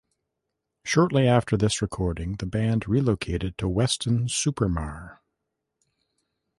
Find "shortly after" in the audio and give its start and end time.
0.83-1.55